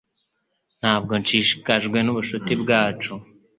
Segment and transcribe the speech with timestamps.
[0.79, 3.13] Ntabwo nshishikajwe nubucuti bwacu.